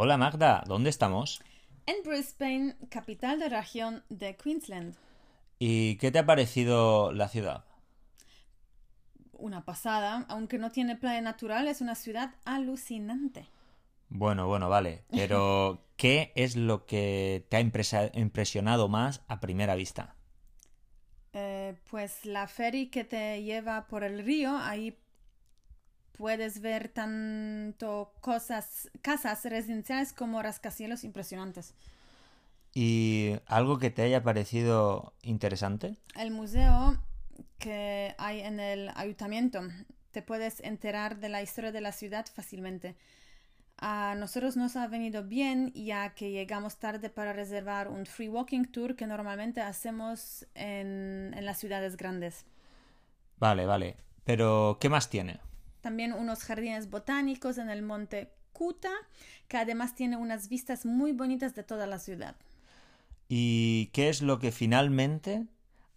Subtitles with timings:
[0.00, 1.42] Hola Magda, ¿dónde estamos?
[1.86, 4.94] En Brisbane, capital de la región de Queensland.
[5.58, 7.64] ¿Y qué te ha parecido la ciudad?
[9.32, 13.48] Una pasada, aunque no tiene playa natural, es una ciudad alucinante.
[14.08, 15.02] Bueno, bueno, vale.
[15.10, 20.14] Pero, ¿qué es lo que te ha impresionado más a primera vista?
[21.32, 24.96] Eh, pues la ferry que te lleva por el río, ahí
[26.18, 31.74] puedes ver tanto cosas, casas residenciales como rascacielos impresionantes.
[32.74, 35.96] ¿Y algo que te haya parecido interesante?
[36.16, 37.00] El museo
[37.58, 39.62] que hay en el ayuntamiento,
[40.10, 42.96] te puedes enterar de la historia de la ciudad fácilmente.
[43.80, 48.64] A nosotros nos ha venido bien ya que llegamos tarde para reservar un free walking
[48.64, 52.44] tour que normalmente hacemos en, en las ciudades grandes.
[53.38, 53.96] Vale, vale.
[54.24, 55.38] Pero, ¿qué más tiene?
[55.80, 58.92] También unos jardines botánicos en el monte Kuta,
[59.46, 62.36] que además tiene unas vistas muy bonitas de toda la ciudad.
[63.28, 65.46] ¿Y qué es lo que finalmente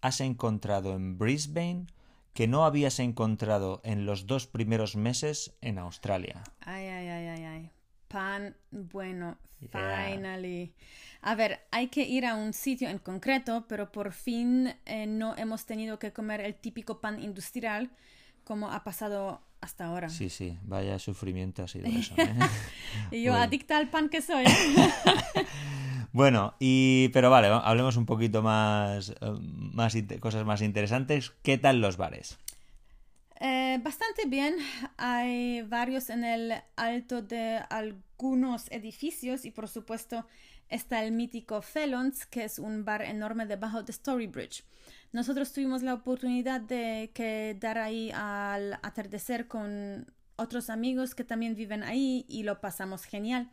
[0.00, 1.86] has encontrado en Brisbane
[2.34, 6.42] que no habías encontrado en los dos primeros meses en Australia?
[6.60, 7.70] Ay, ay, ay, ay, ay.
[8.08, 10.06] Pan bueno, Yeah.
[10.08, 10.72] finally.
[11.20, 15.36] A ver, hay que ir a un sitio en concreto, pero por fin eh, no
[15.36, 17.90] hemos tenido que comer el típico pan industrial
[18.44, 20.08] como ha pasado hasta ahora.
[20.08, 22.14] Sí, sí, vaya sufrimiento ha sido eso.
[22.18, 22.34] ¿eh?
[23.10, 23.44] Y yo Bueno.
[23.44, 24.44] adicta al pan que soy.
[26.12, 31.32] Bueno, y pero vale, va- hablemos un poquito más, eh, más cosas más interesantes.
[31.42, 32.36] ¿Qué tal los bares?
[33.38, 34.56] Eh, bastante bien.
[34.98, 37.60] Hay varios en el alto de
[38.20, 40.26] algunos edificios y por supuesto
[40.68, 44.62] está el mítico Felons, que es un bar enorme debajo de Storybridge.
[45.12, 51.82] Nosotros tuvimos la oportunidad de quedar ahí al atardecer con otros amigos que también viven
[51.82, 53.50] ahí y lo pasamos genial.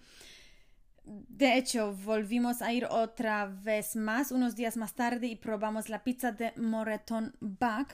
[1.05, 6.03] De hecho, volvimos a ir otra vez más unos días más tarde y probamos la
[6.03, 7.87] pizza de Moreton Bug,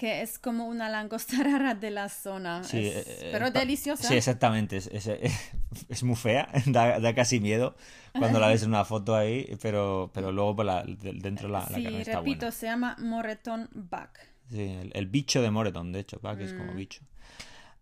[0.00, 2.64] que es como una langosta rara de la zona.
[2.64, 4.08] Sí, Es- eh, pero deliciosa.
[4.08, 4.78] Sí, exactamente.
[4.78, 5.06] Es, es-
[5.88, 7.76] es muy fea, da, da casi miedo
[8.18, 11.60] cuando la ves en una foto ahí, pero, pero luego por la- de- dentro la,
[11.60, 12.52] la Sí, carne está repito, buena.
[12.52, 14.10] se llama Moreton Bug.
[14.50, 16.56] Sí, el, el bicho de Moreton, de hecho, va, que es Mm.
[16.58, 17.02] como bicho.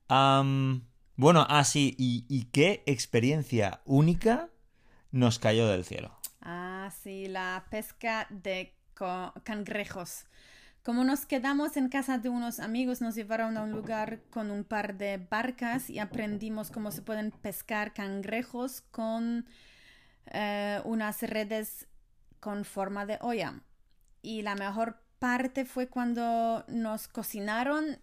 [0.09, 0.83] Am,
[1.17, 4.49] bueno, ah, sí, y, y qué experiencia única
[5.13, 6.19] nos cayó del cielo.
[6.43, 8.75] Ah, sí, la pesca de
[9.45, 10.25] cangrejos.
[10.89, 14.65] Como nos quedamos en casa de unos amigos, nos llevaron a un lugar con un
[14.65, 19.45] par de barcas y aprendimos cómo se pueden pescar cangrejos con
[20.33, 21.87] eh, unas redes
[22.41, 23.61] con forma de olla.
[24.23, 27.99] Y la mejor parte fue cuando nos cocinaron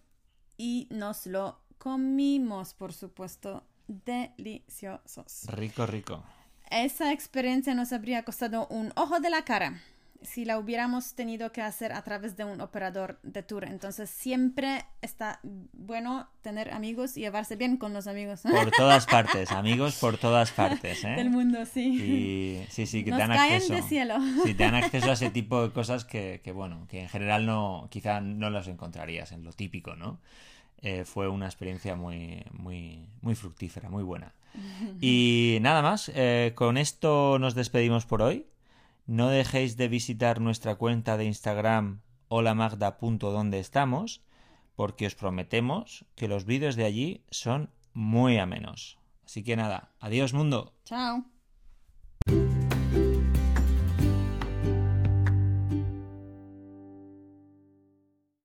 [0.56, 5.42] y nos lo comimos, por supuesto, deliciosos.
[5.48, 6.22] Rico, rico.
[6.70, 9.82] Esa experiencia nos habría costado un ojo de la cara
[10.26, 13.64] si la hubiéramos tenido que hacer a través de un operador de tour.
[13.64, 15.40] Entonces siempre está
[15.72, 20.50] bueno tener amigos y llevarse bien con los amigos Por todas partes, amigos por todas
[20.50, 21.14] partes, ¿eh?
[21.16, 22.60] del mundo, sí.
[22.60, 23.74] Y sí, sí, que Nos te dan caen acceso.
[23.74, 24.16] de cielo.
[24.44, 27.46] Sí, te dan acceso a ese tipo de cosas que, que, bueno, que en general
[27.46, 30.18] no, quizá no las encontrarías en lo típico, ¿no?
[30.82, 34.32] Eh, fue una experiencia muy, muy, muy fructífera, muy buena.
[35.00, 38.46] Y nada más, eh, con esto nos despedimos por hoy.
[39.06, 44.22] No dejéis de visitar nuestra cuenta de Instagram holamagda.donde estamos,
[44.74, 48.98] porque os prometemos que los vídeos de allí son muy amenos.
[49.24, 50.74] Así que nada, adiós mundo.
[50.84, 51.24] Chao.